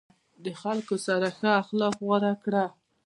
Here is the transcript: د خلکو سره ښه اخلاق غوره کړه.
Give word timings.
د 0.43 0.45
خلکو 0.61 0.95
سره 1.07 1.27
ښه 1.37 1.49
اخلاق 1.61 1.95
غوره 2.05 2.33
کړه. 2.43 2.65